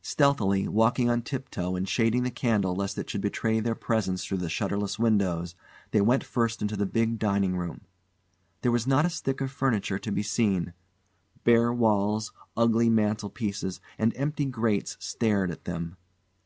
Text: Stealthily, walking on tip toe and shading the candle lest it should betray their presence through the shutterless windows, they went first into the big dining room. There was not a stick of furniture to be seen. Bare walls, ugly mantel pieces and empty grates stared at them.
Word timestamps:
Stealthily, 0.00 0.66
walking 0.66 1.10
on 1.10 1.20
tip 1.20 1.50
toe 1.50 1.76
and 1.76 1.86
shading 1.86 2.22
the 2.22 2.30
candle 2.30 2.74
lest 2.74 2.96
it 2.96 3.10
should 3.10 3.20
betray 3.20 3.60
their 3.60 3.74
presence 3.74 4.24
through 4.24 4.38
the 4.38 4.48
shutterless 4.48 4.98
windows, 4.98 5.54
they 5.90 6.00
went 6.00 6.24
first 6.24 6.62
into 6.62 6.74
the 6.74 6.86
big 6.86 7.18
dining 7.18 7.54
room. 7.54 7.82
There 8.62 8.72
was 8.72 8.86
not 8.86 9.04
a 9.04 9.10
stick 9.10 9.42
of 9.42 9.50
furniture 9.50 9.98
to 9.98 10.10
be 10.10 10.22
seen. 10.22 10.72
Bare 11.44 11.70
walls, 11.70 12.32
ugly 12.56 12.88
mantel 12.88 13.28
pieces 13.28 13.78
and 13.98 14.16
empty 14.16 14.46
grates 14.46 14.96
stared 15.00 15.50
at 15.50 15.66
them. 15.66 15.98